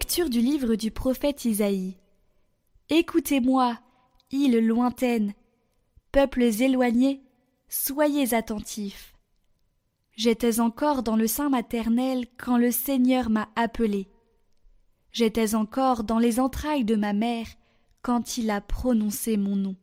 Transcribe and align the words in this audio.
Lecture 0.00 0.30
du 0.30 0.40
livre 0.40 0.76
du 0.76 0.92
prophète 0.92 1.44
Isaïe. 1.44 1.96
Écoutez-moi, 2.88 3.80
îles 4.30 4.64
lointaines, 4.64 5.34
peuples 6.12 6.44
éloignés, 6.62 7.20
soyez 7.68 8.32
attentifs. 8.32 9.12
J'étais 10.14 10.60
encore 10.60 11.02
dans 11.02 11.16
le 11.16 11.26
sein 11.26 11.48
maternel 11.48 12.26
quand 12.38 12.58
le 12.58 12.70
Seigneur 12.70 13.28
m'a 13.28 13.48
appelé. 13.56 14.08
J'étais 15.10 15.56
encore 15.56 16.04
dans 16.04 16.20
les 16.20 16.38
entrailles 16.38 16.84
de 16.84 16.94
ma 16.94 17.12
mère 17.12 17.48
quand 18.00 18.38
il 18.38 18.50
a 18.50 18.60
prononcé 18.60 19.36
mon 19.36 19.56
nom. 19.56 19.74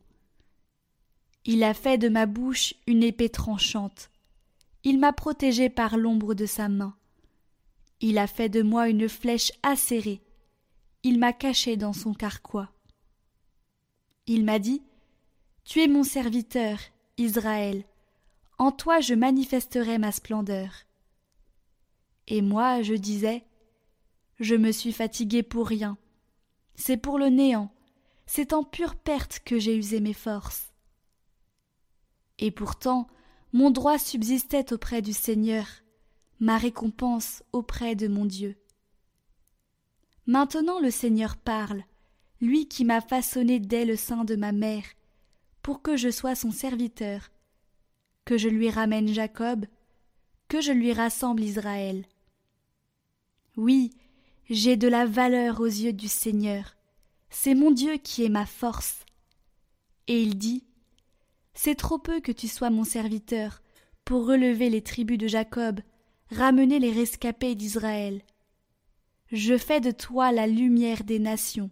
Il 1.44 1.62
a 1.62 1.74
fait 1.74 1.98
de 1.98 2.08
ma 2.08 2.24
bouche 2.24 2.72
une 2.86 3.02
épée 3.02 3.28
tranchante. 3.28 4.08
Il 4.82 4.98
m'a 4.98 5.12
protégé 5.12 5.68
par 5.68 5.98
l'ombre 5.98 6.32
de 6.32 6.46
sa 6.46 6.70
main. 6.70 6.96
Il 8.00 8.18
a 8.18 8.26
fait 8.26 8.48
de 8.48 8.62
moi 8.62 8.88
une 8.88 9.08
flèche 9.08 9.52
acérée. 9.62 10.22
Il 11.02 11.18
m'a 11.18 11.32
caché 11.32 11.76
dans 11.76 11.92
son 11.92 12.12
carquois. 12.12 12.70
Il 14.26 14.44
m'a 14.44 14.58
dit 14.58 14.82
Tu 15.64 15.80
es 15.80 15.88
mon 15.88 16.02
serviteur, 16.02 16.78
Israël. 17.16 17.84
En 18.58 18.72
toi 18.72 19.00
je 19.00 19.14
manifesterai 19.14 19.98
ma 19.98 20.12
splendeur. 20.12 20.70
Et 22.26 22.42
moi 22.42 22.82
je 22.82 22.94
disais 22.94 23.44
Je 24.40 24.54
me 24.54 24.72
suis 24.72 24.92
fatigué 24.92 25.42
pour 25.42 25.66
rien. 25.66 25.96
C'est 26.74 26.96
pour 26.96 27.18
le 27.18 27.28
néant. 27.28 27.72
C'est 28.26 28.52
en 28.52 28.64
pure 28.64 28.96
perte 28.96 29.40
que 29.44 29.58
j'ai 29.58 29.76
usé 29.76 30.00
mes 30.00 30.12
forces. 30.12 30.72
Et 32.38 32.50
pourtant, 32.50 33.06
mon 33.52 33.70
droit 33.70 33.98
subsistait 33.98 34.72
auprès 34.72 35.00
du 35.00 35.12
Seigneur, 35.12 35.66
ma 36.40 36.58
récompense 36.58 37.42
auprès 37.52 37.94
de 37.94 38.08
mon 38.08 38.26
Dieu. 38.26 38.56
Maintenant 40.26 40.80
le 40.80 40.90
Seigneur 40.90 41.36
parle, 41.36 41.84
lui 42.40 42.68
qui 42.68 42.84
m'a 42.84 43.00
façonné 43.00 43.60
dès 43.60 43.84
le 43.84 43.96
sein 43.96 44.24
de 44.24 44.36
ma 44.36 44.52
mère, 44.52 44.84
pour 45.62 45.82
que 45.82 45.96
je 45.96 46.10
sois 46.10 46.34
son 46.34 46.50
serviteur, 46.50 47.30
que 48.24 48.36
je 48.36 48.48
lui 48.48 48.70
ramène 48.70 49.08
Jacob, 49.08 49.66
que 50.48 50.60
je 50.60 50.72
lui 50.72 50.92
rassemble 50.92 51.42
Israël. 51.42 52.04
Oui, 53.56 53.90
j'ai 54.50 54.76
de 54.76 54.88
la 54.88 55.06
valeur 55.06 55.60
aux 55.60 55.66
yeux 55.66 55.92
du 55.92 56.08
Seigneur, 56.08 56.76
c'est 57.30 57.54
mon 57.54 57.70
Dieu 57.70 57.96
qui 57.96 58.24
est 58.24 58.28
ma 58.28 58.46
force. 58.46 59.04
Et 60.06 60.22
il 60.22 60.38
dit 60.38 60.64
C'est 61.54 61.74
trop 61.74 61.98
peu 61.98 62.20
que 62.20 62.32
tu 62.32 62.48
sois 62.48 62.70
mon 62.70 62.84
serviteur, 62.84 63.62
pour 64.04 64.26
relever 64.26 64.70
les 64.70 64.82
tribus 64.82 65.18
de 65.18 65.26
Jacob, 65.26 65.80
ramener 66.30 66.78
les 66.78 66.92
rescapés 66.92 67.54
d'Israël. 67.54 68.22
Je 69.32 69.56
fais 69.56 69.80
de 69.80 69.90
toi 69.90 70.32
la 70.32 70.46
lumière 70.46 71.04
des 71.04 71.18
nations, 71.18 71.70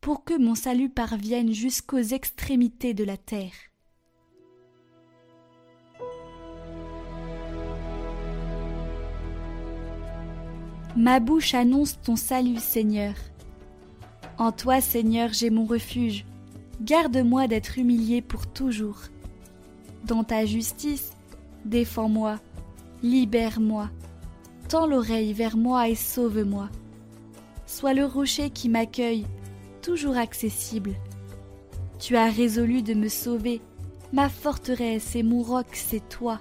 pour 0.00 0.24
que 0.24 0.38
mon 0.38 0.54
salut 0.54 0.90
parvienne 0.90 1.52
jusqu'aux 1.52 1.98
extrémités 1.98 2.94
de 2.94 3.04
la 3.04 3.16
terre. 3.16 3.52
Ma 10.96 11.18
bouche 11.18 11.54
annonce 11.54 12.00
ton 12.00 12.14
salut, 12.14 12.60
Seigneur. 12.60 13.14
En 14.38 14.52
toi, 14.52 14.80
Seigneur, 14.80 15.32
j'ai 15.32 15.50
mon 15.50 15.64
refuge. 15.64 16.24
Garde-moi 16.80 17.48
d'être 17.48 17.78
humilié 17.78 18.22
pour 18.22 18.46
toujours. 18.46 19.00
Dans 20.04 20.22
ta 20.22 20.44
justice, 20.46 21.12
défends-moi 21.64 22.38
libère-moi, 23.04 23.90
tends 24.66 24.86
l'oreille 24.86 25.34
vers 25.34 25.58
moi 25.58 25.90
et 25.90 25.94
sauve-moi. 25.94 26.70
Sois 27.66 27.92
le 27.92 28.06
rocher 28.06 28.48
qui 28.48 28.70
m'accueille, 28.70 29.26
toujours 29.82 30.16
accessible. 30.16 30.94
Tu 31.98 32.16
as 32.16 32.30
résolu 32.30 32.80
de 32.82 32.94
me 32.94 33.08
sauver, 33.08 33.60
ma 34.14 34.30
forteresse 34.30 35.14
et 35.16 35.22
mon 35.22 35.42
roc, 35.42 35.66
c'est 35.72 36.08
toi. 36.08 36.40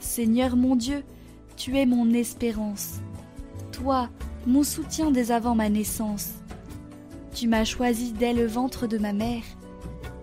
Seigneur 0.00 0.56
mon 0.56 0.74
Dieu, 0.74 1.04
tu 1.56 1.76
es 1.76 1.84
mon 1.84 2.10
espérance. 2.14 3.00
Toi, 3.72 4.08
mon 4.46 4.62
soutien 4.62 5.10
dès 5.10 5.32
avant 5.32 5.54
ma 5.54 5.68
naissance. 5.68 6.30
Tu 7.34 7.46
m'as 7.46 7.64
choisi 7.64 8.12
dès 8.12 8.32
le 8.32 8.46
ventre 8.46 8.86
de 8.86 8.96
ma 8.96 9.12
mère. 9.12 9.44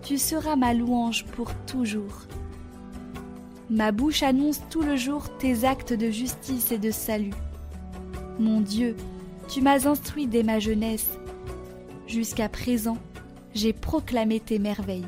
Tu 0.02 0.18
seras 0.18 0.56
ma 0.56 0.74
louange 0.74 1.24
pour 1.26 1.54
toujours. 1.66 2.26
Ma 3.70 3.92
bouche 3.92 4.24
annonce 4.24 4.60
tout 4.68 4.82
le 4.82 4.96
jour 4.96 5.28
tes 5.38 5.64
actes 5.64 5.92
de 5.92 6.10
justice 6.10 6.72
et 6.72 6.78
de 6.78 6.90
salut. 6.90 7.30
Mon 8.40 8.60
Dieu, 8.60 8.96
tu 9.48 9.60
m'as 9.60 9.86
instruit 9.86 10.26
dès 10.26 10.42
ma 10.42 10.58
jeunesse. 10.58 11.16
Jusqu'à 12.08 12.48
présent, 12.48 12.98
j'ai 13.54 13.72
proclamé 13.72 14.40
tes 14.40 14.58
merveilles. 14.58 15.06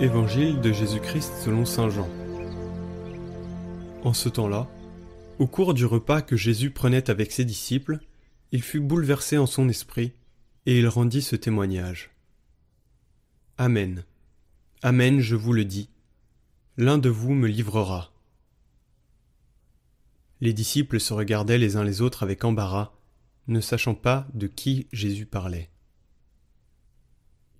Évangile 0.00 0.62
de 0.62 0.72
Jésus-Christ 0.72 1.42
selon 1.44 1.66
Saint 1.66 1.90
Jean. 1.90 2.08
En 4.02 4.14
ce 4.14 4.30
temps-là, 4.30 4.66
au 5.38 5.46
cours 5.46 5.74
du 5.74 5.84
repas 5.84 6.22
que 6.22 6.36
Jésus 6.36 6.70
prenait 6.70 7.10
avec 7.10 7.32
ses 7.32 7.44
disciples, 7.44 7.98
il 8.52 8.62
fut 8.62 8.80
bouleversé 8.80 9.38
en 9.38 9.46
son 9.46 9.68
esprit, 9.68 10.12
et 10.66 10.78
il 10.78 10.88
rendit 10.88 11.22
ce 11.22 11.36
témoignage. 11.36 12.10
Amen. 13.56 14.04
Amen, 14.82 15.20
je 15.20 15.36
vous 15.36 15.52
le 15.52 15.64
dis. 15.64 15.88
L'un 16.76 16.98
de 16.98 17.08
vous 17.08 17.34
me 17.34 17.48
livrera. 17.48 18.12
Les 20.40 20.52
disciples 20.52 21.00
se 21.00 21.12
regardaient 21.12 21.58
les 21.58 21.76
uns 21.76 21.84
les 21.84 22.00
autres 22.00 22.22
avec 22.22 22.44
embarras, 22.44 22.92
ne 23.48 23.60
sachant 23.60 23.94
pas 23.94 24.28
de 24.34 24.46
qui 24.46 24.86
Jésus 24.92 25.26
parlait. 25.26 25.70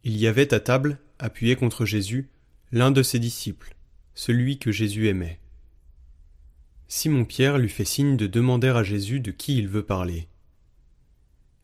Il 0.04 0.16
y 0.16 0.26
avait 0.26 0.54
à 0.54 0.60
table, 0.60 0.98
appuyé 1.18 1.56
contre 1.56 1.84
Jésus, 1.84 2.30
l'un 2.70 2.90
de 2.90 3.02
ses 3.02 3.18
disciples, 3.18 3.74
celui 4.14 4.58
que 4.58 4.70
Jésus 4.70 5.08
aimait. 5.08 5.40
Simon-Pierre 6.88 7.58
lui 7.58 7.68
fait 7.68 7.84
signe 7.84 8.16
de 8.16 8.26
demander 8.26 8.68
à 8.68 8.82
Jésus 8.82 9.20
de 9.20 9.30
qui 9.30 9.58
il 9.58 9.68
veut 9.68 9.84
parler. 9.84 10.26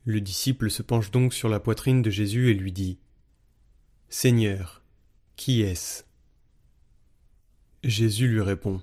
Le 0.04 0.20
disciple 0.20 0.70
se 0.70 0.82
penche 0.82 1.10
donc 1.10 1.32
sur 1.32 1.48
la 1.48 1.60
poitrine 1.60 2.02
de 2.02 2.10
Jésus 2.10 2.50
et 2.50 2.54
lui 2.54 2.72
dit 2.72 2.98
Seigneur, 4.10 4.82
qui 5.34 5.62
est-ce? 5.62 6.04
Jésus 7.82 8.28
lui 8.28 8.42
répond 8.42 8.82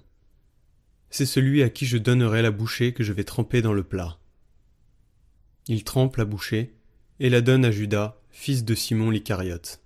C'est 1.12 1.28
celui 1.28 1.62
à 1.62 1.70
qui 1.70 1.86
je 1.86 1.98
donnerai 1.98 2.42
la 2.42 2.52
bouchée 2.52 2.92
que 2.92 3.04
je 3.04 3.14
vais 3.14 3.24
tremper 3.24 3.62
dans 3.62 3.74
le 3.74 3.84
plat. 3.84 4.18
Il 5.68 5.84
trempe 5.84 6.16
la 6.16 6.26
bouchée 6.26 6.74
et 7.20 7.30
la 7.30 7.42
donne 7.42 7.66
à 7.66 7.72
Judas, 7.72 8.20
fils 8.32 8.66
de 8.66 8.74
Simon 8.74 9.12
l'Icariote. 9.12 9.80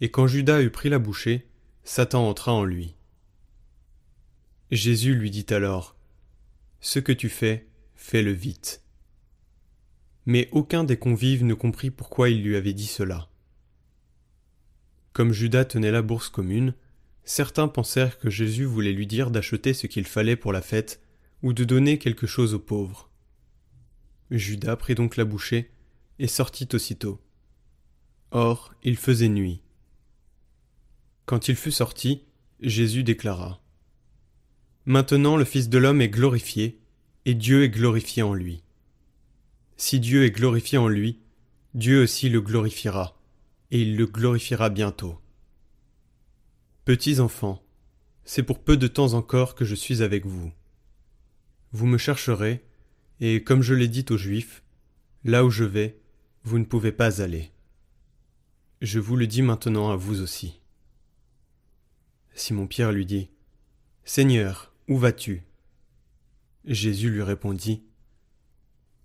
Et 0.00 0.12
quand 0.12 0.28
Judas 0.28 0.62
eut 0.62 0.70
pris 0.70 0.90
la 0.90 1.00
bouchée, 1.00 1.48
Satan 1.82 2.28
entra 2.28 2.52
en 2.52 2.62
lui. 2.62 2.94
Jésus 4.70 5.14
lui 5.16 5.30
dit 5.30 5.46
alors 5.50 5.96
Ce 6.80 7.00
que 7.00 7.10
tu 7.10 7.28
fais, 7.28 7.66
fais-le 7.96 8.30
vite. 8.30 8.84
Mais 10.26 10.48
aucun 10.52 10.84
des 10.84 10.96
convives 10.96 11.44
ne 11.44 11.54
comprit 11.54 11.90
pourquoi 11.90 12.30
il 12.30 12.44
lui 12.44 12.54
avait 12.54 12.72
dit 12.72 12.86
cela. 12.86 13.28
Comme 15.12 15.32
Judas 15.32 15.64
tenait 15.64 15.90
la 15.90 16.02
bourse 16.02 16.28
commune, 16.28 16.74
certains 17.24 17.66
pensèrent 17.66 18.20
que 18.20 18.30
Jésus 18.30 18.64
voulait 18.64 18.92
lui 18.92 19.08
dire 19.08 19.32
d'acheter 19.32 19.74
ce 19.74 19.88
qu'il 19.88 20.06
fallait 20.06 20.36
pour 20.36 20.52
la 20.52 20.62
fête, 20.62 21.02
ou 21.42 21.52
de 21.52 21.64
donner 21.64 21.98
quelque 21.98 22.28
chose 22.28 22.54
aux 22.54 22.60
pauvres. 22.60 23.10
Judas 24.30 24.76
prit 24.76 24.94
donc 24.94 25.16
la 25.16 25.24
bouchée 25.24 25.72
et 26.20 26.28
sortit 26.28 26.68
aussitôt. 26.74 27.20
Or, 28.30 28.72
il 28.84 28.96
faisait 28.96 29.28
nuit. 29.28 29.62
Quand 31.26 31.48
il 31.48 31.56
fut 31.56 31.72
sorti, 31.72 32.22
Jésus 32.60 33.02
déclara 33.02 33.59
Maintenant 34.90 35.36
le 35.36 35.44
Fils 35.44 35.68
de 35.68 35.78
l'homme 35.78 36.00
est 36.00 36.08
glorifié, 36.08 36.80
et 37.24 37.34
Dieu 37.34 37.62
est 37.62 37.68
glorifié 37.68 38.24
en 38.24 38.34
lui. 38.34 38.64
Si 39.76 40.00
Dieu 40.00 40.24
est 40.24 40.32
glorifié 40.32 40.78
en 40.78 40.88
lui, 40.88 41.20
Dieu 41.74 42.02
aussi 42.02 42.28
le 42.28 42.40
glorifiera, 42.40 43.16
et 43.70 43.82
il 43.82 43.96
le 43.96 44.06
glorifiera 44.06 44.68
bientôt. 44.68 45.20
Petits 46.84 47.20
enfants, 47.20 47.62
c'est 48.24 48.42
pour 48.42 48.64
peu 48.64 48.76
de 48.76 48.88
temps 48.88 49.12
encore 49.12 49.54
que 49.54 49.64
je 49.64 49.76
suis 49.76 50.02
avec 50.02 50.26
vous. 50.26 50.50
Vous 51.70 51.86
me 51.86 51.96
chercherez, 51.96 52.64
et 53.20 53.44
comme 53.44 53.62
je 53.62 53.74
l'ai 53.74 53.86
dit 53.86 54.06
aux 54.10 54.18
Juifs, 54.18 54.64
là 55.22 55.44
où 55.44 55.50
je 55.50 55.62
vais, 55.62 56.00
vous 56.42 56.58
ne 56.58 56.64
pouvez 56.64 56.90
pas 56.90 57.22
aller. 57.22 57.52
Je 58.82 58.98
vous 58.98 59.14
le 59.14 59.28
dis 59.28 59.42
maintenant 59.42 59.90
à 59.90 59.94
vous 59.94 60.20
aussi. 60.20 60.60
Simon-Pierre 62.34 62.90
lui 62.90 63.06
dit 63.06 63.30
Seigneur, 64.04 64.69
où 64.90 64.98
vas-tu? 64.98 65.44
Jésus 66.64 67.10
lui 67.10 67.22
répondit 67.22 67.84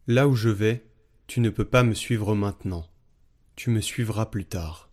Là 0.07 0.27
où 0.27 0.35
je 0.35 0.49
vais, 0.49 0.83
tu 1.27 1.39
ne 1.39 1.51
peux 1.51 1.63
pas 1.63 1.83
me 1.83 1.93
suivre 1.93 2.33
maintenant, 2.33 2.89
tu 3.55 3.69
me 3.69 3.81
suivras 3.81 4.25
plus 4.25 4.45
tard. 4.45 4.89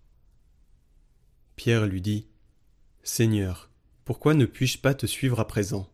Pierre 1.57 1.87
lui 1.87 2.03
dit, 2.03 2.29
Seigneur, 3.03 3.71
pourquoi 4.05 4.35
ne 4.35 4.45
puis-je 4.45 4.79
pas 4.79 4.93
te 4.93 5.07
suivre 5.07 5.41
à 5.41 5.47
présent? 5.47 5.91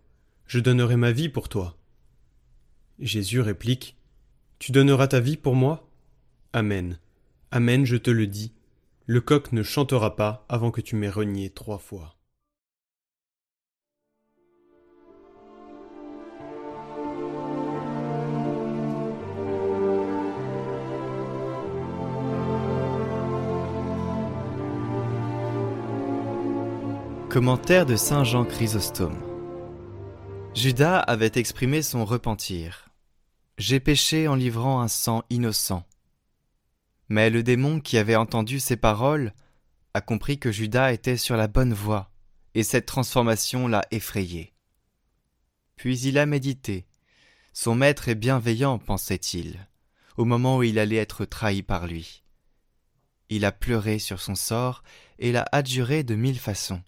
Je 0.47 0.59
donnerai 0.59 0.97
ma 0.97 1.13
vie 1.13 1.29
pour 1.29 1.49
toi. 1.49 1.79
Jésus 2.99 3.41
réplique, 3.41 3.97
Tu 4.59 4.73
donneras 4.73 5.07
ta 5.07 5.21
vie 5.21 5.37
pour 5.37 5.55
moi? 5.55 5.89
Amen. 6.53 6.99
Amen, 7.53 7.85
je 7.85 7.97
te 7.97 8.11
le 8.11 8.27
dis. 8.27 8.53
Le 9.07 9.21
coq 9.21 9.53
ne 9.53 9.63
chantera 9.63 10.17
pas 10.17 10.45
avant 10.49 10.73
que 10.73 10.81
tu 10.81 10.97
m'aies 10.97 11.09
renié 11.09 11.51
trois 11.51 11.79
fois. 11.79 12.18
Commentaire 27.31 27.85
de 27.85 27.95
Saint 27.95 28.25
Jean 28.25 28.47
Chrysostome. 28.47 29.23
Judas 30.55 30.99
avait 30.99 31.33
exprimé 31.35 31.83
son 31.83 32.07
repentir. 32.07 32.89
J'ai 33.59 33.81
péché 33.81 34.29
en 34.29 34.35
livrant 34.35 34.81
un 34.81 34.89
sang 34.89 35.23
innocent. 35.29 35.85
Mais 37.11 37.29
le 37.29 37.43
démon 37.43 37.81
qui 37.81 37.99
avait 37.99 38.17
entendu 38.17 38.61
ces 38.61 38.79
paroles 38.79 39.35
a 39.93 40.01
compris 40.01 40.39
que 40.39 40.51
Judas 40.51 40.95
était 40.95 41.19
sur 41.19 41.37
la 41.37 41.49
bonne 41.49 41.75
voie, 41.75 42.11
et 42.55 42.63
cette 42.63 42.87
transformation 42.87 43.69
l'a 43.69 43.85
effrayé. 43.91 44.55
Puis 45.77 46.01
il 46.01 46.17
a 46.17 46.25
médité. 46.25 46.87
Son 47.53 47.75
maître 47.75 48.09
est 48.09 48.15
bienveillant, 48.15 48.79
pensait-il, 48.79 49.69
au 50.17 50.25
moment 50.25 50.57
où 50.57 50.63
il 50.63 50.79
allait 50.79 50.97
être 50.97 51.27
trahi 51.27 51.63
par 51.63 51.87
lui. 51.87 52.25
Il 53.29 53.45
a 53.45 53.53
pleuré 53.53 53.99
sur 53.99 54.19
son 54.19 54.35
sort 54.35 54.83
et 55.19 55.31
l'a 55.31 55.45
adjuré 55.53 56.05
de 56.05 56.15
mille 56.15 56.39
façons. 56.39 56.81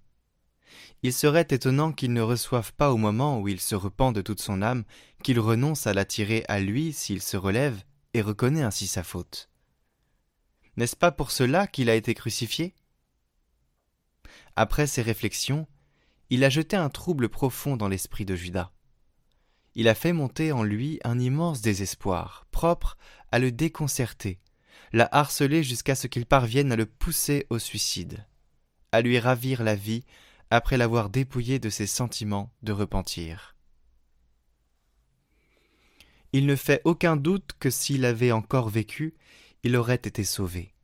Il 1.02 1.12
serait 1.12 1.46
étonnant 1.50 1.92
qu'il 1.92 2.12
ne 2.12 2.20
reçoive 2.20 2.72
pas 2.74 2.92
au 2.92 2.96
moment 2.96 3.40
où 3.40 3.48
il 3.48 3.60
se 3.60 3.74
repent 3.74 4.12
de 4.12 4.20
toute 4.20 4.40
son 4.40 4.60
âme, 4.60 4.84
qu'il 5.22 5.40
renonce 5.40 5.86
à 5.86 5.94
l'attirer 5.94 6.44
à 6.48 6.60
lui 6.60 6.92
s'il 6.92 7.22
se 7.22 7.36
relève 7.36 7.82
et 8.12 8.20
reconnaît 8.20 8.62
ainsi 8.62 8.86
sa 8.86 9.02
faute. 9.02 9.48
N'est-ce 10.76 10.96
pas 10.96 11.12
pour 11.12 11.30
cela 11.30 11.66
qu'il 11.66 11.88
a 11.88 11.94
été 11.94 12.14
crucifié? 12.14 12.74
Après 14.56 14.86
ces 14.86 15.02
réflexions, 15.02 15.66
il 16.28 16.44
a 16.44 16.50
jeté 16.50 16.76
un 16.76 16.90
trouble 16.90 17.28
profond 17.28 17.76
dans 17.76 17.88
l'esprit 17.88 18.24
de 18.24 18.36
Judas. 18.36 18.70
Il 19.74 19.88
a 19.88 19.94
fait 19.94 20.12
monter 20.12 20.52
en 20.52 20.62
lui 20.62 21.00
un 21.04 21.18
immense 21.18 21.60
désespoir, 21.60 22.46
propre 22.50 22.98
à 23.32 23.38
le 23.38 23.52
déconcerter, 23.52 24.38
l'a 24.92 25.08
harceler 25.12 25.62
jusqu'à 25.62 25.94
ce 25.94 26.08
qu'il 26.08 26.26
parvienne 26.26 26.72
à 26.72 26.76
le 26.76 26.86
pousser 26.86 27.46
au 27.50 27.58
suicide, 27.58 28.26
à 28.92 29.00
lui 29.00 29.18
ravir 29.18 29.62
la 29.62 29.76
vie 29.76 30.04
après 30.50 30.76
l'avoir 30.76 31.10
dépouillé 31.10 31.58
de 31.58 31.70
ses 31.70 31.86
sentiments 31.86 32.52
de 32.62 32.72
repentir. 32.72 33.56
Il 36.32 36.46
ne 36.46 36.56
fait 36.56 36.80
aucun 36.84 37.16
doute 37.16 37.52
que 37.58 37.70
s'il 37.70 38.04
avait 38.04 38.32
encore 38.32 38.68
vécu, 38.68 39.14
il 39.62 39.76
aurait 39.76 39.94
été 39.94 40.24
sauvé. 40.24 40.74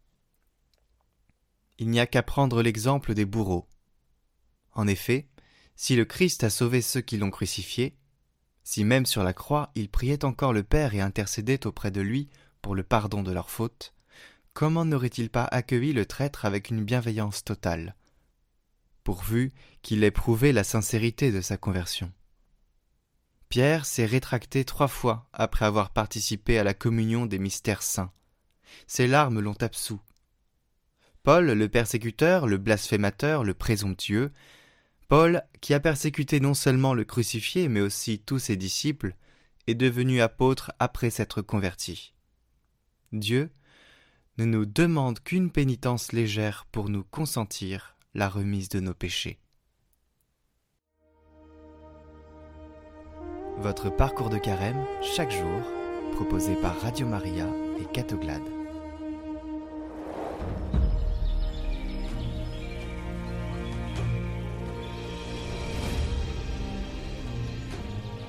Il 1.78 1.90
n'y 1.90 2.00
a 2.00 2.06
qu'à 2.06 2.22
prendre 2.22 2.62
l'exemple 2.62 3.14
des 3.14 3.24
bourreaux. 3.24 3.68
En 4.72 4.86
effet, 4.86 5.28
si 5.76 5.94
le 5.94 6.04
Christ 6.04 6.42
a 6.42 6.50
sauvé 6.50 6.80
ceux 6.80 7.00
qui 7.00 7.16
l'ont 7.16 7.30
crucifié, 7.30 7.96
si 8.64 8.82
même 8.82 9.06
sur 9.06 9.22
la 9.22 9.32
croix 9.32 9.70
il 9.74 9.88
priait 9.88 10.24
encore 10.24 10.52
le 10.52 10.62
Père 10.62 10.94
et 10.94 11.00
intercédait 11.00 11.66
auprès 11.66 11.90
de 11.90 12.00
lui 12.00 12.28
pour 12.62 12.74
le 12.74 12.82
pardon 12.82 13.22
de 13.22 13.30
leurs 13.30 13.50
fautes, 13.50 13.94
comment 14.54 14.84
n'aurait-il 14.84 15.30
pas 15.30 15.44
accueilli 15.44 15.92
le 15.92 16.06
traître 16.06 16.44
avec 16.44 16.70
une 16.70 16.84
bienveillance 16.84 17.44
totale, 17.44 17.94
pourvu 19.06 19.52
qu'il 19.82 20.02
ait 20.02 20.10
prouvé 20.10 20.50
la 20.52 20.64
sincérité 20.64 21.30
de 21.30 21.40
sa 21.40 21.56
conversion. 21.56 22.12
Pierre 23.48 23.86
s'est 23.86 24.04
rétracté 24.04 24.64
trois 24.64 24.88
fois 24.88 25.28
après 25.32 25.64
avoir 25.64 25.90
participé 25.90 26.58
à 26.58 26.64
la 26.64 26.74
communion 26.74 27.24
des 27.24 27.38
mystères 27.38 27.84
saints. 27.84 28.10
Ses 28.88 29.06
larmes 29.06 29.38
l'ont 29.38 29.62
absous. 29.62 30.00
Paul, 31.22 31.46
le 31.46 31.68
persécuteur, 31.68 32.48
le 32.48 32.56
blasphémateur, 32.58 33.44
le 33.44 33.54
présomptueux, 33.54 34.32
Paul, 35.06 35.44
qui 35.60 35.72
a 35.72 35.78
persécuté 35.78 36.40
non 36.40 36.54
seulement 36.54 36.92
le 36.92 37.04
crucifié, 37.04 37.68
mais 37.68 37.82
aussi 37.82 38.18
tous 38.18 38.40
ses 38.40 38.56
disciples, 38.56 39.14
est 39.68 39.76
devenu 39.76 40.20
apôtre 40.20 40.72
après 40.80 41.10
s'être 41.10 41.42
converti. 41.42 42.12
Dieu 43.12 43.50
ne 44.38 44.46
nous 44.46 44.66
demande 44.66 45.20
qu'une 45.20 45.52
pénitence 45.52 46.10
légère 46.10 46.66
pour 46.72 46.88
nous 46.88 47.04
consentir 47.04 47.95
la 48.16 48.30
remise 48.30 48.70
de 48.70 48.80
nos 48.80 48.94
péchés. 48.94 49.38
Votre 53.58 53.94
parcours 53.94 54.30
de 54.30 54.38
carême, 54.38 54.82
chaque 55.02 55.30
jour, 55.30 55.60
proposé 56.12 56.54
par 56.56 56.80
Radio 56.80 57.06
Maria 57.06 57.46
et 57.78 57.84
Catoglade. 57.92 58.40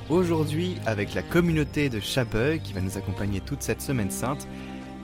Aujourd'hui, 0.10 0.76
avec 0.86 1.14
la 1.14 1.24
communauté 1.24 1.88
de 1.88 2.02
Chabeuil 2.02 2.60
qui 2.60 2.74
va 2.74 2.82
nous 2.82 2.98
accompagner 2.98 3.40
toute 3.40 3.62
cette 3.62 3.82
semaine 3.82 4.12
sainte, 4.12 4.50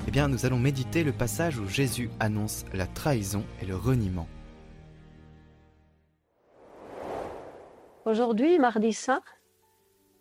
eh 0.10 0.12
bien, 0.12 0.28
nous 0.28 0.46
allons 0.46 0.60
méditer 0.60 1.06
le 1.06 1.14
passage 1.14 1.58
où 1.58 1.70
Jésus 1.70 2.10
annonce 2.20 2.66
la 2.74 2.86
trahison 2.86 3.46
et 3.62 3.66
le 3.66 3.78
reniement. 3.78 4.28
Aujourd'hui, 8.14 8.60
mardi 8.60 8.94
saint, 8.94 9.24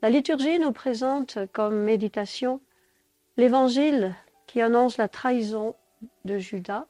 la 0.01 0.09
liturgie 0.09 0.59
nous 0.59 0.73
présente 0.73 1.41
comme 1.53 1.83
méditation 1.83 2.63
l'évangile 3.37 4.15
qui 4.47 4.63
annonce 4.63 4.97
la 4.97 5.09
trahison 5.09 5.77
de 6.25 6.39
Judas 6.39 6.87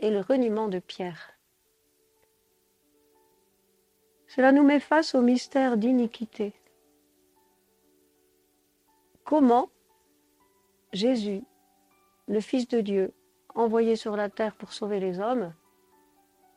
et 0.00 0.10
le 0.10 0.18
reniement 0.18 0.66
de 0.66 0.80
Pierre. 0.80 1.30
Cela 4.26 4.50
nous 4.50 4.64
met 4.64 4.80
face 4.80 5.14
au 5.14 5.20
mystère 5.20 5.76
d'iniquité. 5.76 6.52
Comment 9.22 9.70
Jésus, 10.92 11.44
le 12.26 12.40
Fils 12.40 12.66
de 12.66 12.80
Dieu, 12.80 13.12
envoyé 13.54 13.94
sur 13.94 14.16
la 14.16 14.28
terre 14.28 14.56
pour 14.56 14.72
sauver 14.72 14.98
les 14.98 15.20
hommes, 15.20 15.54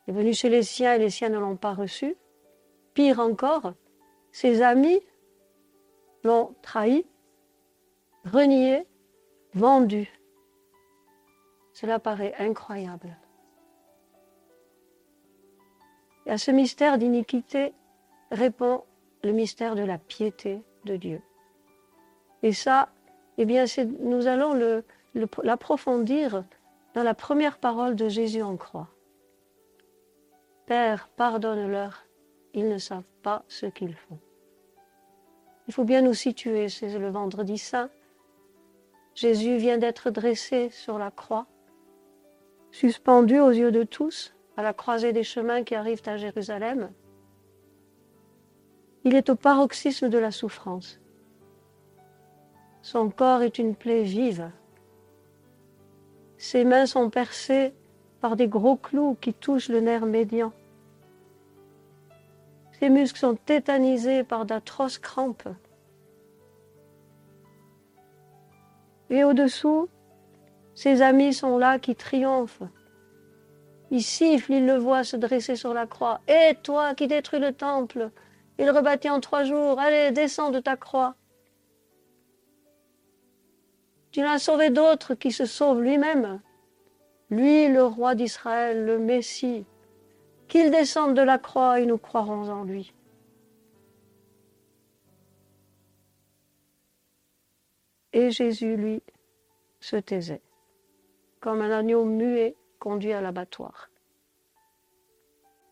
est 0.08 0.12
venu 0.12 0.34
chez 0.34 0.50
les 0.50 0.64
siens 0.64 0.96
et 0.96 1.00
les 1.00 1.12
siens 1.12 1.30
ne 1.30 1.38
l'ont 1.38 1.56
pas 1.56 1.76
reçu, 1.76 2.18
Pire 2.96 3.20
encore, 3.20 3.74
ses 4.32 4.62
amis 4.62 5.02
l'ont 6.24 6.56
trahi, 6.62 7.06
renié, 8.24 8.88
vendu. 9.54 10.10
Cela 11.74 12.00
paraît 12.00 12.34
incroyable. 12.40 13.18
Et 16.26 16.32
à 16.32 16.38
ce 16.38 16.52
mystère 16.52 16.98
d'iniquité 16.98 17.74
répond 18.32 18.86
le 19.24 19.34
mystère 19.34 19.76
de 19.76 19.84
la 19.84 19.98
piété 19.98 20.62
de 20.86 20.96
Dieu. 20.96 21.22
Et 22.44 22.54
ça, 22.54 22.90
eh 23.38 23.44
bien, 23.44 23.66
nous 24.00 24.28
allons 24.28 24.82
l'approfondir 25.44 26.46
dans 26.94 27.04
la 27.04 27.14
première 27.14 27.58
parole 27.58 27.98
de 27.98 28.08
Jésus 28.08 28.42
en 28.42 28.56
croix. 28.56 28.88
Père, 30.66 31.10
pardonne-leur 31.18 32.06
ils 32.56 32.70
ne 32.70 32.78
savent 32.78 33.04
pas 33.22 33.44
ce 33.48 33.66
qu'ils 33.66 33.94
font. 33.94 34.18
Il 35.68 35.74
faut 35.74 35.84
bien 35.84 36.02
nous 36.02 36.14
situer, 36.14 36.70
c'est 36.70 36.98
le 36.98 37.10
vendredi 37.10 37.58
saint. 37.58 37.90
Jésus 39.14 39.58
vient 39.58 39.78
d'être 39.78 40.10
dressé 40.10 40.70
sur 40.70 40.98
la 40.98 41.12
croix, 41.12 41.48
suspendu 42.72 43.40
aux 43.40 43.52
yeux 43.52 43.72
de 43.72 43.84
tous 43.84 44.34
à 44.58 44.64
la 44.64 44.74
croisée 44.74 45.14
des 45.14 45.24
chemins 45.24 45.64
qui 45.64 45.76
arrivent 45.76 46.08
à 46.08 46.18
Jérusalem. 46.18 46.92
Il 49.04 49.16
est 49.16 49.30
au 49.30 49.36
paroxysme 49.36 50.10
de 50.10 50.18
la 50.18 50.32
souffrance. 50.32 51.00
Son 52.82 53.10
corps 53.10 53.42
est 53.42 53.60
une 53.60 53.76
plaie 53.76 54.04
vive. 54.04 54.50
Ses 56.38 56.64
mains 56.64 56.86
sont 56.86 57.10
percées 57.10 57.74
par 58.22 58.36
des 58.36 58.48
gros 58.48 58.76
clous 58.76 59.18
qui 59.20 59.34
touchent 59.34 59.70
le 59.70 59.82
nerf 59.82 60.06
médian. 60.06 60.54
Ses 62.80 62.90
muscles 62.90 63.20
sont 63.20 63.36
tétanisés 63.36 64.24
par 64.24 64.46
d'atroces 64.46 64.98
crampes. 64.98 65.48
Et 69.10 69.24
au-dessous, 69.24 69.88
ses 70.74 71.02
amis 71.02 71.34
sont 71.34 71.58
là 71.58 71.80
qui 71.80 71.96
triomphent. 71.96 72.64
Ils 73.92 74.04
sifflent, 74.04 74.54
ils 74.54 74.66
le 74.66 74.76
voient 74.76 75.04
se 75.04 75.16
dresser 75.16 75.56
sur 75.56 75.74
la 75.74 75.86
croix. 75.86 76.20
Et 76.28 76.56
toi 76.64 76.96
qui 76.96 77.08
détruis 77.08 77.40
le 77.40 77.54
temple, 77.54 78.10
il 78.58 78.70
rebâtit 78.70 79.10
en 79.10 79.22
trois 79.22 79.44
jours, 79.44 79.80
allez, 79.80 80.12
descends 80.12 80.52
de 80.52 80.60
ta 80.60 80.76
croix. 80.76 81.16
Tu 84.12 84.22
n'as 84.22 84.40
sauvé 84.40 84.70
d'autres 84.70 85.14
qui 85.14 85.32
se 85.32 85.46
sauvent 85.46 85.82
lui-même. 85.82 86.42
lui 87.30 87.68
le 87.68 87.84
roi 87.84 88.16
d'Israël, 88.16 88.86
le 88.86 89.00
Messie, 89.00 89.66
qu'il 90.48 90.72
descende 90.72 91.16
de 91.16 91.22
la 91.22 91.38
croix 91.38 91.80
et 91.80 91.86
nous 91.86 91.98
croirons 91.98 92.50
en 92.50 92.64
lui. 92.64 92.94
Et 98.14 98.32
Jésus, 98.32 98.78
lui, 98.78 99.04
se 99.82 99.98
taisait, 99.98 100.42
comme 101.42 101.62
un 101.62 101.72
agneau 101.72 102.06
muet 102.06 102.56
conduit 102.80 103.12
à 103.12 103.22
l'abattoir. 103.22 103.90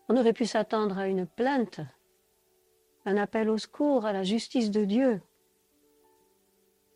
On 0.08 0.16
aurait 0.16 0.34
pu 0.34 0.44
s'attendre 0.44 0.98
à 0.98 1.08
une 1.08 1.26
plainte, 1.26 1.80
un 3.06 3.16
appel 3.16 3.48
au 3.48 3.56
secours, 3.56 4.04
à 4.04 4.12
la 4.12 4.22
justice 4.22 4.70
de 4.70 4.84
Dieu, 4.84 5.22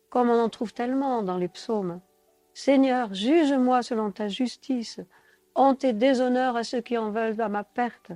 comme 0.09 0.29
on 0.29 0.39
en 0.39 0.49
trouve 0.49 0.73
tellement 0.73 1.23
dans 1.23 1.37
les 1.37 1.47
psaumes. 1.47 2.01
Seigneur, 2.53 3.13
juge-moi 3.13 3.81
selon 3.81 4.11
ta 4.11 4.27
justice, 4.27 4.99
honte 5.59 5.83
et 5.83 5.93
déshonneur 5.93 6.55
à 6.55 6.63
ceux 6.63 6.79
qui 6.79 6.97
en 6.97 7.11
veulent 7.11 7.41
à 7.41 7.49
ma 7.49 7.65
perte. 7.65 8.11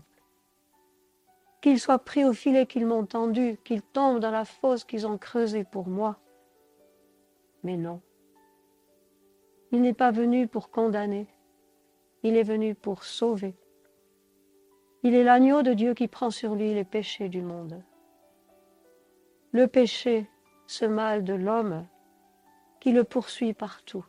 Qu'ils 1.61 1.79
soient 1.79 1.99
pris 1.99 2.23
au 2.23 2.33
filet 2.33 2.65
qu'ils 2.65 2.85
m'ont 2.85 3.05
tendu, 3.05 3.57
qu'ils 3.65 3.81
tombent 3.81 4.19
dans 4.19 4.31
la 4.31 4.45
fosse 4.45 4.85
qu'ils 4.85 5.05
ont 5.05 5.17
creusée 5.17 5.65
pour 5.65 5.87
moi. 5.87 6.17
Mais 7.63 7.75
non. 7.75 8.01
Il 9.71 9.81
n'est 9.81 9.93
pas 9.93 10.11
venu 10.11 10.47
pour 10.47 10.69
condamner, 10.69 11.27
il 12.23 12.37
est 12.37 12.43
venu 12.43 12.75
pour 12.75 13.03
sauver. 13.03 13.55
Il 15.03 15.13
est 15.13 15.23
l'agneau 15.23 15.63
de 15.63 15.73
Dieu 15.73 15.93
qui 15.93 16.07
prend 16.07 16.29
sur 16.29 16.55
lui 16.55 16.73
les 16.73 16.85
péchés 16.85 17.27
du 17.27 17.41
monde. 17.41 17.83
Le 19.51 19.67
péché, 19.67 20.29
ce 20.65 20.85
mal 20.85 21.25
de 21.25 21.33
l'homme, 21.33 21.85
qui 22.79 22.93
le 22.93 23.03
poursuit 23.03 23.53
partout. 23.53 24.05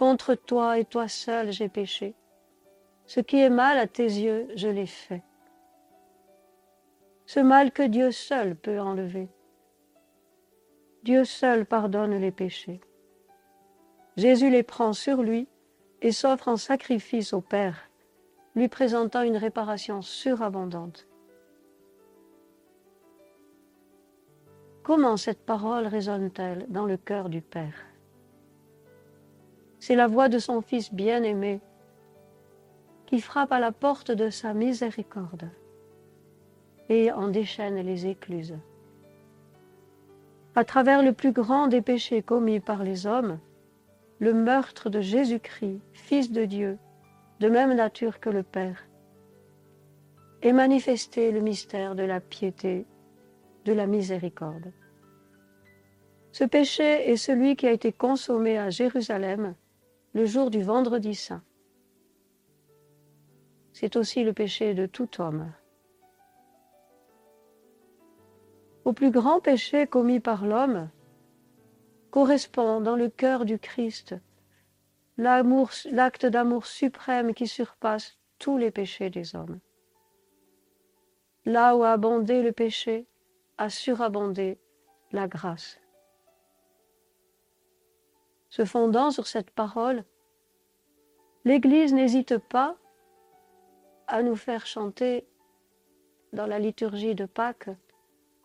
Contre 0.00 0.34
toi 0.34 0.78
et 0.78 0.86
toi 0.86 1.08
seul 1.08 1.52
j'ai 1.52 1.68
péché. 1.68 2.14
Ce 3.04 3.20
qui 3.20 3.38
est 3.38 3.50
mal 3.50 3.76
à 3.76 3.86
tes 3.86 4.04
yeux, 4.04 4.48
je 4.56 4.66
l'ai 4.66 4.86
fait. 4.86 5.22
Ce 7.26 7.38
mal 7.38 7.70
que 7.70 7.82
Dieu 7.82 8.10
seul 8.10 8.56
peut 8.56 8.80
enlever. 8.80 9.28
Dieu 11.02 11.26
seul 11.26 11.66
pardonne 11.66 12.16
les 12.16 12.30
péchés. 12.30 12.80
Jésus 14.16 14.48
les 14.48 14.62
prend 14.62 14.94
sur 14.94 15.22
lui 15.22 15.48
et 16.00 16.12
s'offre 16.12 16.48
en 16.48 16.56
sacrifice 16.56 17.34
au 17.34 17.42
Père, 17.42 17.90
lui 18.54 18.68
présentant 18.68 19.20
une 19.20 19.36
réparation 19.36 20.00
surabondante. 20.00 21.06
Comment 24.82 25.18
cette 25.18 25.44
parole 25.44 25.86
résonne-t-elle 25.86 26.64
dans 26.70 26.86
le 26.86 26.96
cœur 26.96 27.28
du 27.28 27.42
Père? 27.42 27.89
C'est 29.80 29.96
la 29.96 30.06
voix 30.06 30.28
de 30.28 30.38
son 30.38 30.60
Fils 30.60 30.92
bien-aimé 30.92 31.60
qui 33.06 33.20
frappe 33.20 33.50
à 33.50 33.58
la 33.58 33.72
porte 33.72 34.12
de 34.12 34.30
sa 34.30 34.54
miséricorde 34.54 35.50
et 36.88 37.10
en 37.10 37.28
déchaîne 37.28 37.80
les 37.80 38.06
écluses. 38.06 38.56
À 40.54 40.64
travers 40.64 41.02
le 41.02 41.12
plus 41.12 41.32
grand 41.32 41.66
des 41.66 41.80
péchés 41.80 42.22
commis 42.22 42.60
par 42.60 42.84
les 42.84 43.06
hommes, 43.06 43.40
le 44.18 44.34
meurtre 44.34 44.90
de 44.90 45.00
Jésus-Christ, 45.00 45.80
Fils 45.92 46.30
de 46.30 46.44
Dieu, 46.44 46.78
de 47.40 47.48
même 47.48 47.74
nature 47.74 48.20
que 48.20 48.28
le 48.28 48.42
Père, 48.42 48.86
est 50.42 50.52
manifesté 50.52 51.32
le 51.32 51.40
mystère 51.40 51.94
de 51.94 52.02
la 52.02 52.20
piété, 52.20 52.86
de 53.64 53.72
la 53.72 53.86
miséricorde. 53.86 54.72
Ce 56.32 56.44
péché 56.44 57.10
est 57.10 57.16
celui 57.16 57.56
qui 57.56 57.66
a 57.66 57.72
été 57.72 57.92
consommé 57.92 58.58
à 58.58 58.70
Jérusalem 58.70 59.54
le 60.12 60.26
jour 60.26 60.50
du 60.50 60.62
vendredi 60.62 61.14
saint. 61.14 61.42
C'est 63.72 63.96
aussi 63.96 64.24
le 64.24 64.32
péché 64.32 64.74
de 64.74 64.86
tout 64.86 65.20
homme. 65.20 65.52
Au 68.84 68.92
plus 68.92 69.10
grand 69.10 69.40
péché 69.40 69.86
commis 69.86 70.20
par 70.20 70.44
l'homme 70.44 70.90
correspond 72.10 72.80
dans 72.80 72.96
le 72.96 73.08
cœur 73.08 73.44
du 73.44 73.58
Christ 73.58 74.16
l'acte 75.16 76.26
d'amour 76.26 76.66
suprême 76.66 77.34
qui 77.34 77.46
surpasse 77.46 78.18
tous 78.38 78.56
les 78.56 78.70
péchés 78.70 79.10
des 79.10 79.36
hommes. 79.36 79.60
Là 81.44 81.76
où 81.76 81.82
a 81.84 81.92
abondé 81.92 82.42
le 82.42 82.52
péché, 82.52 83.06
a 83.58 83.68
surabondé 83.68 84.58
la 85.12 85.28
grâce 85.28 85.79
se 88.50 88.64
fondant 88.64 89.10
sur 89.10 89.26
cette 89.26 89.50
parole, 89.50 90.04
l'Église 91.44 91.94
n'hésite 91.94 92.36
pas 92.38 92.76
à 94.06 94.22
nous 94.22 94.36
faire 94.36 94.66
chanter 94.66 95.26
dans 96.32 96.46
la 96.46 96.58
liturgie 96.58 97.14
de 97.14 97.26
Pâques 97.26 97.70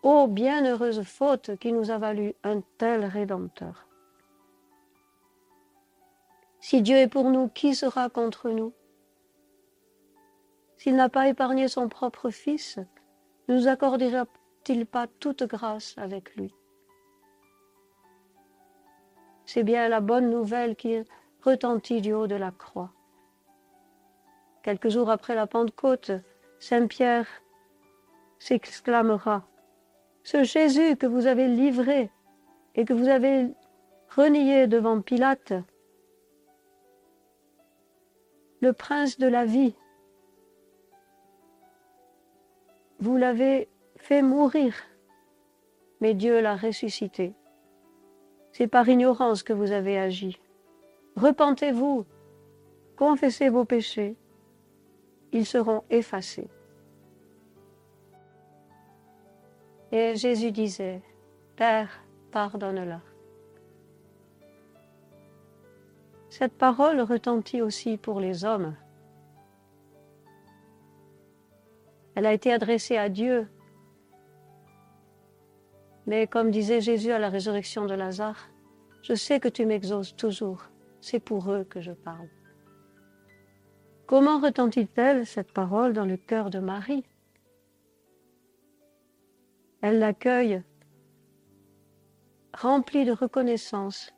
Ô 0.03 0.27
bienheureuse 0.27 1.01
faute 1.01 1.57
qui 1.57 1.73
nous 1.73 1.89
a 1.89 1.97
valu 1.97 2.35
un 2.43 2.61
tel 2.77 3.05
Rédempteur. 3.05 3.87
Si 6.59 6.83
Dieu 6.83 6.97
est 6.97 7.07
pour 7.07 7.31
nous, 7.31 7.47
qui 7.47 7.73
sera 7.73 8.09
contre 8.09 8.51
nous? 8.51 8.71
S'il 10.77 10.95
n'a 10.95 11.09
pas 11.09 11.27
épargné 11.27 11.67
son 11.67 11.89
propre 11.89 12.29
Fils, 12.29 12.77
nous 13.47 13.67
accordera-t-il 13.67 14.85
pas 14.85 15.07
toute 15.19 15.43
grâce 15.43 15.95
avec 15.97 16.35
lui? 16.35 16.53
C'est 19.45 19.63
bien 19.63 19.87
la 19.87 20.01
bonne 20.01 20.29
nouvelle 20.29 20.75
qui 20.75 20.97
retentit 21.43 22.01
du 22.01 22.13
haut 22.13 22.27
de 22.27 22.35
la 22.35 22.51
croix. 22.51 22.91
Quelques 24.63 24.89
jours 24.89 25.09
après 25.09 25.35
la 25.35 25.45
Pentecôte, 25.45 26.11
Saint 26.59 26.87
Pierre 26.87 27.27
s'exclamera 28.39 29.47
Ce 30.23 30.43
Jésus 30.43 30.95
que 30.95 31.05
vous 31.05 31.27
avez 31.27 31.47
livré 31.47 32.09
et 32.73 32.85
que 32.85 32.93
vous 32.93 33.07
avez 33.07 33.47
renié 34.15 34.67
devant 34.67 35.01
Pilate, 35.01 35.53
le 38.61 38.73
prince 38.73 39.19
de 39.19 39.27
la 39.27 39.45
vie, 39.45 39.75
vous 42.99 43.17
l'avez 43.17 43.69
fait 43.97 44.21
mourir, 44.21 44.73
mais 46.01 46.13
Dieu 46.13 46.41
l'a 46.41 46.55
ressuscité. 46.55 47.33
C'est 48.57 48.67
par 48.67 48.87
ignorance 48.87 49.43
que 49.43 49.51
vous 49.51 49.73
avez 49.73 49.99
agi. 49.99 50.39
Repentez-vous, 51.17 52.05
confessez 52.95 53.49
vos 53.49 53.65
péchés, 53.65 54.15
ils 55.33 55.45
seront 55.45 55.83
effacés. 55.89 56.47
Et 59.91 60.15
Jésus 60.15 60.53
disait, 60.53 61.01
Père, 61.57 62.01
pardonne-la. 62.31 63.01
Cette 66.29 66.57
parole 66.57 67.01
retentit 67.01 67.61
aussi 67.61 67.97
pour 67.97 68.21
les 68.21 68.45
hommes. 68.45 68.73
Elle 72.15 72.25
a 72.25 72.31
été 72.31 72.53
adressée 72.53 72.95
à 72.95 73.09
Dieu 73.09 73.49
mais 76.07 76.27
comme 76.27 76.51
disait 76.51 76.81
Jésus 76.81 77.11
à 77.11 77.19
la 77.19 77.29
résurrection 77.29 77.85
de 77.85 77.93
Lazare, 77.93 78.49
je 79.01 79.13
sais 79.13 79.39
que 79.39 79.47
tu 79.47 79.65
m'exauces 79.65 80.15
toujours, 80.15 80.63
c'est 81.01 81.19
pour 81.19 81.51
eux 81.51 81.63
que 81.63 81.81
je 81.81 81.91
parle. 81.91 82.29
Comment 84.07 84.39
retentit-elle 84.39 85.25
cette 85.25 85.51
parole 85.51 85.93
dans 85.93 86.05
le 86.05 86.17
cœur 86.17 86.49
de 86.49 86.59
Marie? 86.59 87.03
Elle 89.81 89.99
l'accueille 89.99 90.61
remplie 92.53 93.05
de 93.05 93.11
reconnaissance 93.11 94.13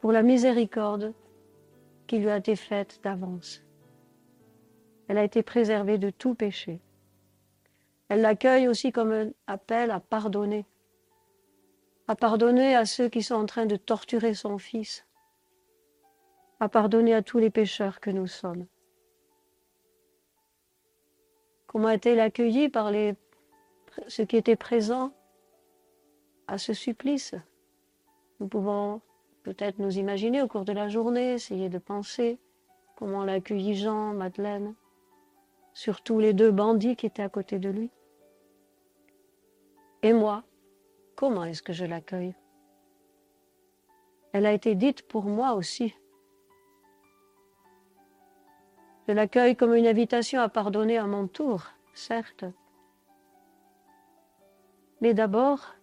pour 0.00 0.12
la 0.12 0.22
miséricorde 0.22 1.14
qui 2.06 2.18
lui 2.18 2.28
a 2.28 2.36
été 2.36 2.56
faite 2.56 3.00
d'avance. 3.02 3.62
Elle 5.08 5.18
a 5.18 5.24
été 5.24 5.42
préservée 5.42 5.98
de 5.98 6.10
tout 6.10 6.34
péché. 6.34 6.80
Elle 8.08 8.20
l'accueille 8.20 8.68
aussi 8.68 8.92
comme 8.92 9.12
un 9.12 9.30
appel 9.46 9.90
à 9.90 10.00
pardonner 10.00 10.66
à 12.06 12.16
pardonner 12.16 12.76
à 12.76 12.84
ceux 12.84 13.08
qui 13.08 13.22
sont 13.22 13.34
en 13.34 13.46
train 13.46 13.66
de 13.66 13.76
torturer 13.76 14.34
son 14.34 14.58
Fils, 14.58 15.06
à 16.60 16.68
pardonner 16.68 17.14
à 17.14 17.22
tous 17.22 17.38
les 17.38 17.50
pécheurs 17.50 18.00
que 18.00 18.10
nous 18.10 18.26
sommes. 18.26 18.66
Comment 21.66 21.88
a-t-elle 21.88 22.20
accueillie 22.20 22.68
par 22.68 22.90
les, 22.90 23.14
ceux 24.06 24.24
qui 24.24 24.36
étaient 24.36 24.56
présents 24.56 25.12
à 26.46 26.58
ce 26.58 26.72
supplice 26.72 27.34
Nous 28.38 28.48
pouvons 28.48 29.00
peut-être 29.42 29.78
nous 29.78 29.98
imaginer 29.98 30.42
au 30.42 30.48
cours 30.48 30.64
de 30.64 30.72
la 30.72 30.88
journée, 30.88 31.32
essayer 31.32 31.68
de 31.68 31.78
penser 31.78 32.38
comment 32.96 33.24
l'a 33.24 33.34
accueilli 33.34 33.74
Jean, 33.74 34.14
Madeleine, 34.14 34.74
surtout 35.72 36.20
les 36.20 36.32
deux 36.32 36.50
bandits 36.50 36.96
qui 36.96 37.06
étaient 37.06 37.22
à 37.22 37.28
côté 37.28 37.58
de 37.58 37.70
lui. 37.70 37.90
Et 40.02 40.12
moi, 40.12 40.44
Comment 41.16 41.44
est-ce 41.44 41.62
que 41.62 41.72
je 41.72 41.84
l'accueille? 41.84 42.34
Elle 44.32 44.46
a 44.46 44.52
été 44.52 44.74
dite 44.74 45.06
pour 45.06 45.24
moi 45.24 45.54
aussi. 45.54 45.94
Je 49.06 49.12
l'accueille 49.12 49.54
comme 49.54 49.74
une 49.74 49.86
invitation 49.86 50.40
à 50.40 50.48
pardonner 50.48 50.98
à 50.98 51.06
mon 51.06 51.28
tour, 51.28 51.66
certes. 51.94 52.44
Mais 55.00 55.14
d'abord, 55.14 55.74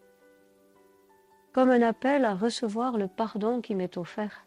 comme 1.53 1.69
un 1.69 1.81
appel 1.81 2.25
à 2.25 2.33
recevoir 2.33 2.97
le 2.97 3.07
pardon 3.07 3.61
qui 3.61 3.75
m'est 3.75 3.97
offert. 3.97 4.45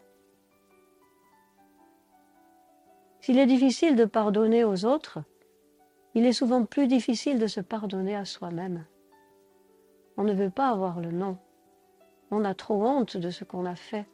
S'il 3.21 3.39
est 3.39 3.47
difficile 3.47 3.95
de 3.95 4.05
pardonner 4.05 4.63
aux 4.63 4.85
autres, 4.85 5.19
il 6.13 6.25
est 6.25 6.33
souvent 6.33 6.63
plus 6.65 6.87
difficile 6.87 7.39
de 7.39 7.47
se 7.47 7.61
pardonner 7.61 8.15
à 8.15 8.25
soi-même. 8.25 8.85
On 10.17 10.23
ne 10.23 10.33
veut 10.33 10.49
pas 10.49 10.69
avoir 10.69 10.99
le 10.99 11.11
nom. 11.11 11.37
On 12.31 12.45
a 12.45 12.53
trop 12.53 12.83
honte 12.83 13.17
de 13.17 13.29
ce 13.29 13.43
qu'on 13.43 13.65
a 13.65 13.75
fait. 13.75 14.05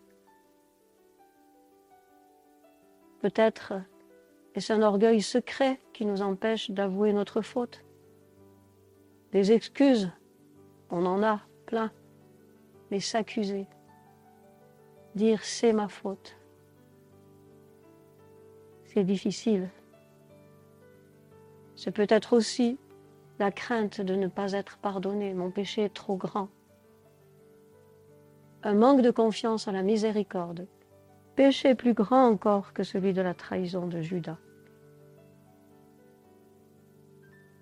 Peut-être 3.21 3.73
est-ce 4.55 4.73
un 4.73 4.81
orgueil 4.81 5.21
secret 5.21 5.79
qui 5.93 6.05
nous 6.05 6.21
empêche 6.21 6.71
d'avouer 6.71 7.13
notre 7.13 7.41
faute. 7.41 7.83
Des 9.31 9.53
excuses, 9.53 10.11
on 10.89 11.05
en 11.05 11.23
a 11.23 11.41
plein 11.65 11.91
mais 12.91 12.99
s'accuser, 12.99 13.65
dire 15.15 15.43
c'est 15.43 15.71
ma 15.71 15.87
faute. 15.87 16.37
C'est 18.83 19.05
difficile. 19.05 19.69
C'est 21.75 21.91
peut-être 21.91 22.33
aussi 22.33 22.77
la 23.41 23.49
crainte 23.49 24.01
de 24.01 24.13
ne 24.13 24.27
pas 24.27 24.51
être 24.51 24.77
pardonné, 24.77 25.33
mon 25.33 25.49
péché 25.49 25.81
est 25.85 25.95
trop 25.95 26.15
grand. 26.15 26.49
Un 28.61 28.75
manque 28.75 29.01
de 29.01 29.09
confiance 29.09 29.67
en 29.67 29.71
la 29.71 29.81
miséricorde, 29.81 30.67
péché 31.35 31.73
plus 31.73 31.95
grand 31.95 32.27
encore 32.27 32.71
que 32.71 32.83
celui 32.83 33.13
de 33.13 33.21
la 33.23 33.33
trahison 33.33 33.87
de 33.87 33.99
Judas. 33.99 34.37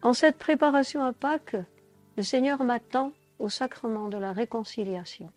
En 0.01 0.11
cette 0.11 0.37
préparation 0.37 1.01
à 1.01 1.13
Pâques, 1.13 1.55
le 2.17 2.23
Seigneur 2.23 2.61
m'attend 2.65 3.13
au 3.39 3.47
sacrement 3.47 4.09
de 4.09 4.17
la 4.17 4.33
réconciliation. 4.33 5.31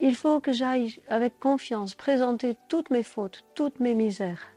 Il 0.00 0.14
faut 0.14 0.38
que 0.38 0.52
j'aille 0.52 1.00
avec 1.08 1.40
confiance 1.40 1.94
présenter 1.94 2.58
toutes 2.68 2.90
mes 2.90 3.02
fautes, 3.02 3.42
toutes 3.54 3.80
mes 3.80 3.94
misères 3.94 4.53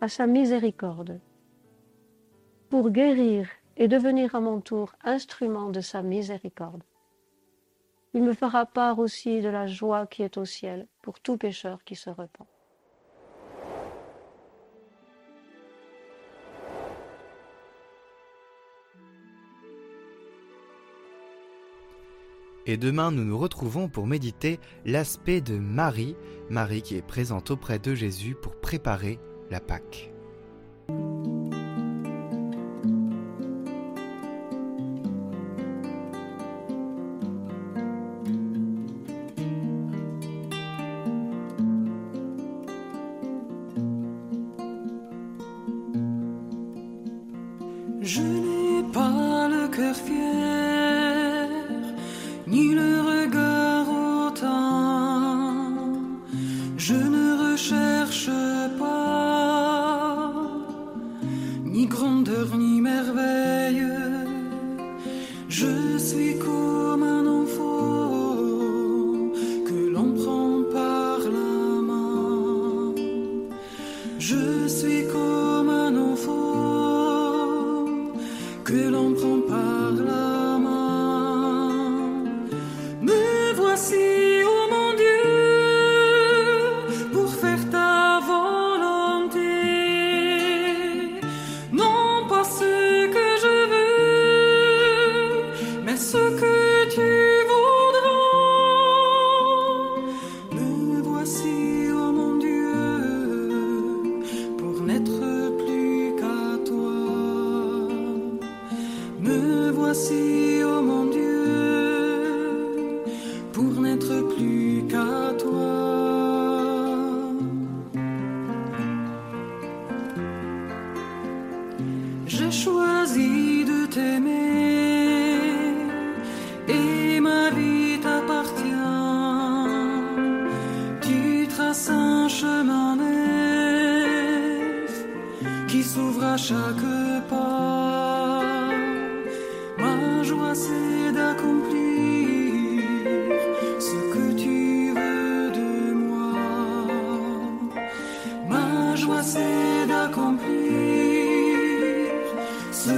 à 0.00 0.08
sa 0.08 0.26
miséricorde 0.26 1.20
pour 2.68 2.90
guérir 2.90 3.48
et 3.76 3.88
devenir 3.88 4.34
à 4.34 4.40
mon 4.40 4.60
tour 4.60 4.92
instrument 5.04 5.70
de 5.70 5.80
sa 5.80 6.02
miséricorde. 6.02 6.82
Il 8.14 8.22
me 8.22 8.32
fera 8.32 8.66
part 8.66 8.98
aussi 8.98 9.40
de 9.40 9.48
la 9.48 9.66
joie 9.66 10.06
qui 10.06 10.22
est 10.22 10.38
au 10.38 10.44
ciel 10.44 10.86
pour 11.02 11.20
tout 11.20 11.36
pécheur 11.36 11.84
qui 11.84 11.96
se 11.96 12.10
repent. 12.10 12.46
Et 22.68 22.76
demain, 22.76 23.12
nous 23.12 23.24
nous 23.24 23.38
retrouvons 23.38 23.88
pour 23.88 24.08
méditer 24.08 24.58
l'aspect 24.84 25.40
de 25.40 25.56
Marie, 25.56 26.16
Marie 26.50 26.82
qui 26.82 26.96
est 26.96 27.06
présente 27.06 27.52
auprès 27.52 27.78
de 27.78 27.94
Jésus 27.94 28.34
pour 28.34 28.60
préparer 28.60 29.20
la 29.50 29.60
Pâque. 29.60 30.15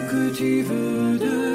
Que 0.08 0.30
tu 0.30 0.62
veux 0.62 1.18
de 1.18 1.47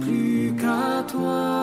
plus 0.00 0.54
qu'à 0.60 1.02
toi. 1.10 1.53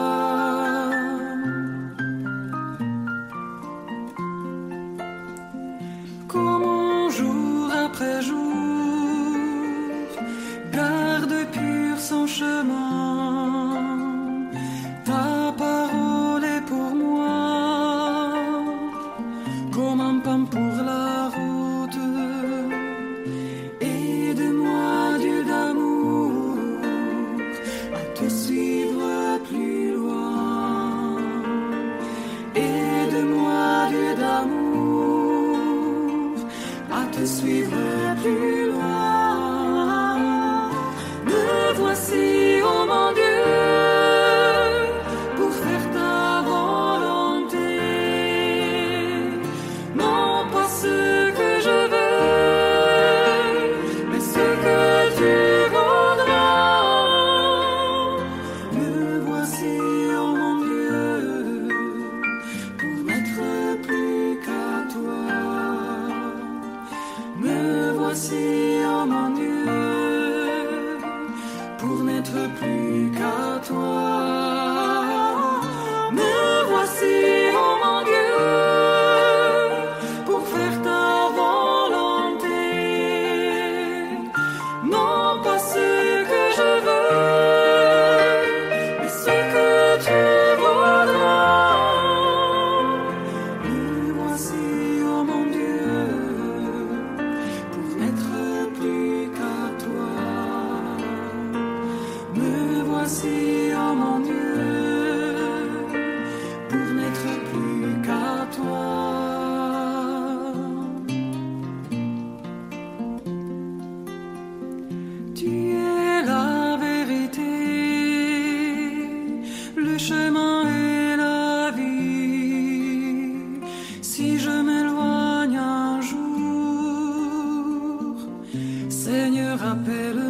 Seigneur, 129.52 129.72
appelle 129.72 130.21